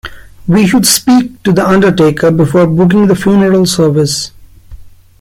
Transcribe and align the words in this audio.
We 0.47 0.65
should 0.65 0.87
speak 0.87 1.43
to 1.43 1.53
the 1.53 1.63
undertaker 1.63 2.31
before 2.31 2.65
booking 2.65 3.05
the 3.05 3.15
funeral 3.15 3.67
service 3.67 4.31